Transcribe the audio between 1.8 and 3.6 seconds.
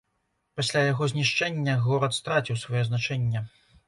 горад страціў сваё значэнне.